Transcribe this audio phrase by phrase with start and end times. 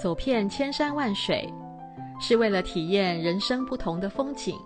[0.00, 1.46] 走遍千山万水，
[2.18, 4.56] 是为了体验人生不同的风景；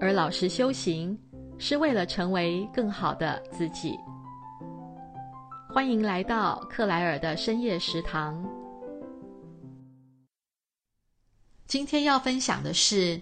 [0.00, 1.18] 而老实修行，
[1.58, 3.98] 是为了成为更好的自己。
[5.68, 8.42] 欢迎来到克莱尔的深夜食堂。
[11.66, 13.20] 今天要分享的是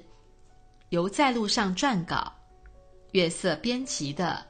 [0.91, 2.33] 由在路上撰稿、
[3.11, 4.41] 月色编辑的。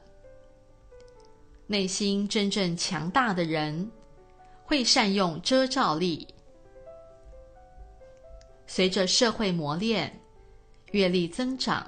[1.65, 3.89] 内心真正强大的人，
[4.63, 6.27] 会善用遮罩力。
[8.75, 10.19] 随着社会磨练、
[10.93, 11.87] 阅历增长，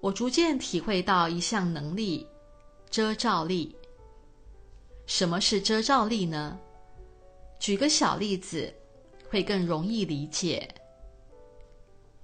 [0.00, 2.26] 我逐渐体会到一项能力——
[2.88, 3.76] 遮罩力。
[5.04, 6.58] 什么是遮罩力呢？
[7.58, 8.72] 举个小例子，
[9.28, 10.66] 会更容易理解。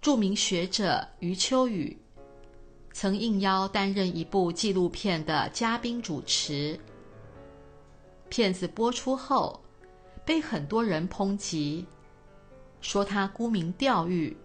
[0.00, 1.94] 著名学者余秋雨。
[2.94, 6.80] 曾应邀担任一部纪录片的嘉宾主持。
[8.30, 9.62] 片子播出后，
[10.24, 11.84] 被很多人抨击，
[12.86, 14.36] 说他沽名钓誉，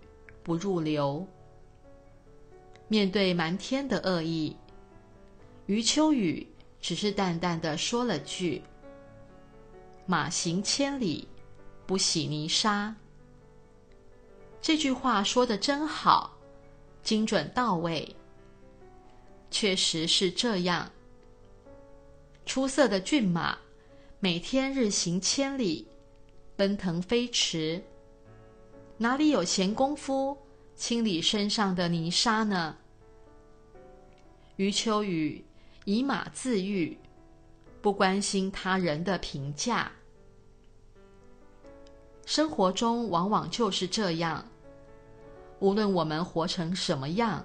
[0.41, 1.27] 不入流。
[2.87, 4.57] 面对瞒天的恶意，
[5.67, 6.47] 余秋雨
[6.81, 8.63] 只是淡淡的说了句
[10.07, 11.27] ：“马行千里，
[11.85, 12.95] 不洗泥沙。”
[14.59, 16.35] 这句话说得真好，
[17.03, 18.15] 精准到位。
[19.51, 20.91] 确实是这样。
[22.47, 23.55] 出色的骏马，
[24.19, 25.87] 每天日行千里，
[26.55, 27.83] 奔腾飞驰，
[29.01, 30.37] 哪里有闲工夫
[30.75, 32.77] 清理身上的泥沙呢？
[34.57, 35.43] 余秋雨
[35.85, 36.95] 以马自喻，
[37.81, 39.91] 不关心他人的评价。
[42.27, 44.47] 生活中往往就是这样，
[45.57, 47.43] 无论我们活成什么样。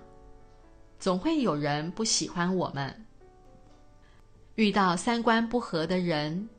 [0.99, 3.07] 总会有人不喜欢我们。
[4.57, 6.51] 遇到三观不合的人，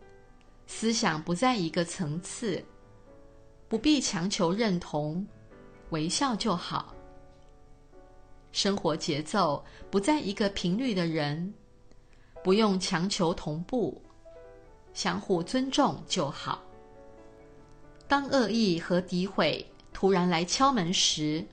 [0.66, 2.66] 思想不在一个层次，
[3.70, 5.26] 不必强求认同，
[5.90, 6.94] 微笑就好。
[8.52, 11.53] 生活节奏不在一个频率的人，
[12.44, 14.02] 不用强求同步，
[14.94, 16.64] 相互尊重就好。
[18.08, 21.46] 当恶意和诋毁突然来敲门时，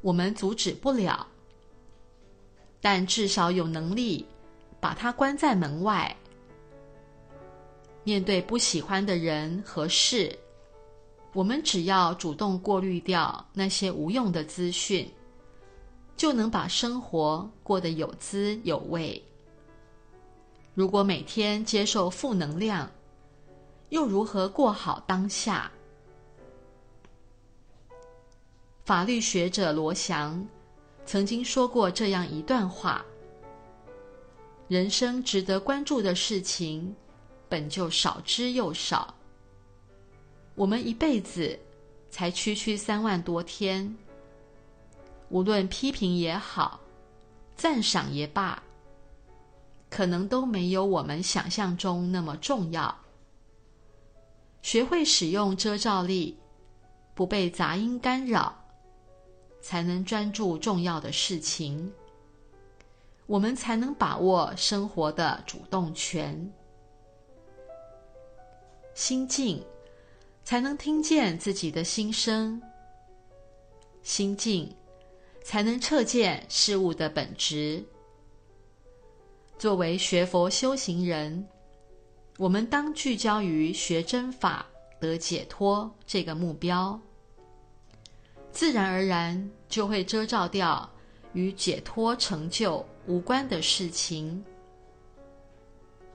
[0.00, 1.26] 我们阻止不了。
[2.80, 4.26] 但至少有能力
[4.80, 6.14] 把它关在门外。
[8.04, 10.36] 面对不喜欢的人和事，
[11.32, 15.08] 我们只要主动过滤掉那些无用的资讯，
[16.16, 19.22] 就能把生活过得有滋有味。
[20.74, 22.90] 如果每天接受负能量，
[23.90, 25.70] 又如何过好当下？
[28.84, 30.46] 法律学者罗翔。
[31.04, 33.02] 曾经说过这样一段话：
[34.68, 36.94] 人生值得关注的事情，
[37.48, 39.14] 本就少之又少。
[40.58, 41.56] 我们一辈子
[42.10, 43.96] 才区区三万多天，
[45.28, 46.80] 无论批评也好，
[47.54, 48.60] 赞赏也罢，
[49.88, 52.92] 可能都没有我们想象中那么重要。
[54.60, 56.36] 学会使用遮罩力，
[57.14, 58.52] 不被杂音干扰。
[59.60, 61.92] 才能专注重要的事情，
[63.26, 66.52] 我们才能把握生活的主动权。
[68.94, 69.62] 心静，
[70.48, 72.58] 才能听见自己的心声；
[74.02, 74.74] 心静，
[75.44, 77.84] 才能彻见事物的本质。
[79.58, 81.46] 作为学佛修行人，
[82.38, 84.64] 我们当聚焦于学真法
[84.98, 86.98] 得解脱这个目标。
[88.50, 90.90] 自然而然就会遮罩掉
[91.34, 94.42] 与解脱成就无关的事情。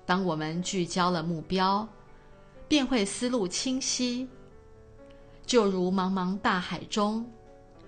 [0.08, 1.88] 当我们聚焦了目标，
[2.74, 4.28] 便会思路清晰，
[5.46, 7.24] 就如茫茫大海中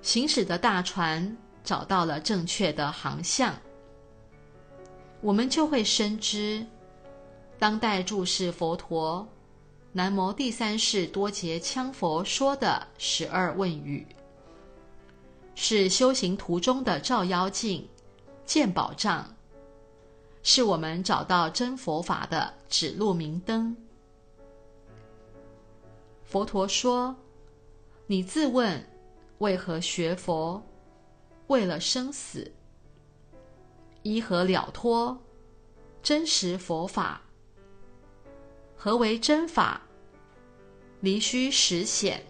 [0.03, 3.55] 行驶的大船找到了正确的航向。
[5.21, 6.63] 我们就会深知，
[7.57, 9.27] 当代住世佛陀
[9.91, 14.05] 南无第三世多杰羌佛说的十二问语。
[15.55, 17.89] 是修行途中的照妖镜、
[18.45, 19.35] 见宝杖，
[20.43, 23.75] 是我们找到真佛法的指路明灯。
[26.25, 27.15] 佛陀说
[28.07, 28.83] ：“你自问，
[29.37, 30.61] 为何学佛？
[31.47, 32.51] 为了生死。
[34.01, 35.23] 依何了脱？
[36.01, 37.21] 真实佛法。
[38.75, 39.81] 何为真法？
[40.99, 42.25] 离虚实显。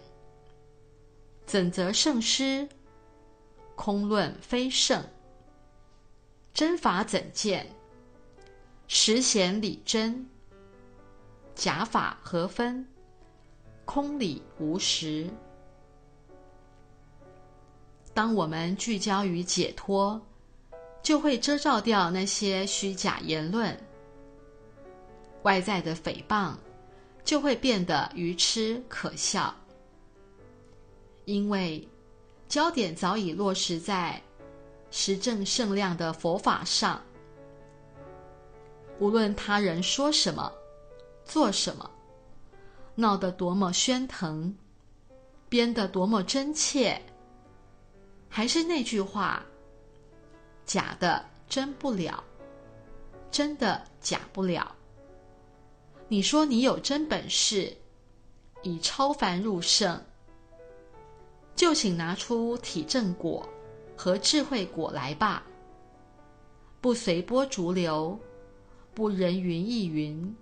[1.46, 2.68] 怎则胜师？”
[3.74, 5.04] 空论非圣，
[6.54, 7.04] 真法？
[7.04, 7.74] 怎见？
[8.88, 10.30] 实显理真，
[11.54, 12.18] 假法？
[12.22, 12.88] 何分？
[13.86, 15.26] 空里无实。
[18.12, 20.20] 当我们聚焦于解脱，
[21.02, 23.78] 就会遮罩掉那些虚假言论，
[25.42, 26.54] 外在的诽谤
[27.24, 29.54] 就会变得愚痴可笑，
[31.24, 31.86] 因为
[32.48, 34.20] 焦点早已落实在
[34.90, 37.00] 实证圣量的佛法上。
[38.98, 40.50] 无论他人说什么、
[41.24, 41.90] 做什么，
[42.96, 44.56] 闹得多么喧腾，
[45.48, 47.00] 编得多么真切，
[48.28, 49.44] 还是那句话：
[50.64, 52.24] 假的真不了，
[53.30, 54.74] 真的假不了。
[56.08, 57.76] 你说你有真本事，
[58.62, 60.02] 以超凡入圣，
[61.54, 63.46] 就请拿出体证果
[63.94, 65.42] 和智慧果来吧，
[66.80, 68.18] 不随波逐流。
[68.94, 70.34] 不人云亦云。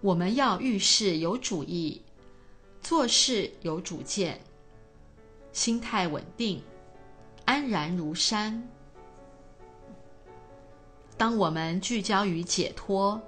[0.00, 2.00] 我们要遇事有主意，
[2.80, 4.40] 做事有主见，
[5.52, 6.62] 心态稳定，
[7.44, 8.66] 安然如山。
[11.18, 13.20] 当我们聚焦于解脱，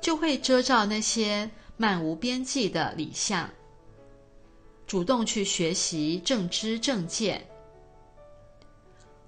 [0.00, 3.50] 就会遮罩那些漫无边际的理相，
[4.86, 7.44] 主动去学习正知正见。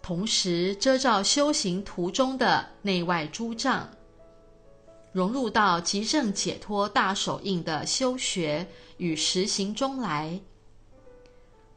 [0.01, 3.91] 同时遮罩修行途中的内外诸障，
[5.17, 8.67] 融入到极正解脱大手印的修学
[8.99, 10.39] 与实行中来，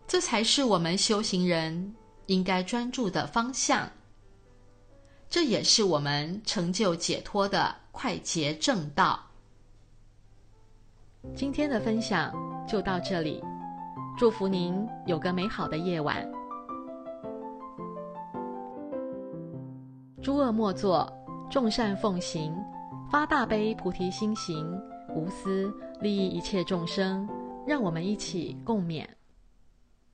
[0.05, 1.95] 这才是我们修行人
[2.25, 3.89] 应该专注的方向。
[5.29, 9.17] 这也是我们成就解脱的快捷正道。
[11.33, 12.33] 今天的分享
[12.67, 13.41] 就到这里，
[14.17, 16.29] 祝福您有个美好的夜晚。
[20.21, 21.09] 诸恶莫作，
[21.49, 22.53] 众善奉行，
[23.11, 24.79] 发大悲菩提心行，
[25.15, 27.27] 无私利益一切众生。
[27.65, 29.05] 让我们一起共勉。